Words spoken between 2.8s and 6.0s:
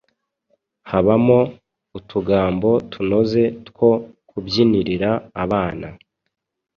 tunoze two kubyinirira abana.